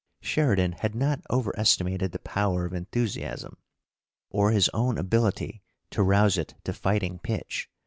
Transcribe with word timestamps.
Sheridan 0.19 0.71
had 0.71 0.95
not 0.95 1.21
overestimate 1.29 2.11
the 2.11 2.17
power 2.17 2.65
of 2.65 2.73
enthusiasm 2.73 3.57
or 4.31 4.49
his 4.49 4.67
own 4.73 4.97
ability 4.97 5.61
to 5.91 6.01
rouse 6.01 6.39
it 6.39 6.55
to 6.63 6.73
fighting 6.73 7.19
pitch. 7.19 7.69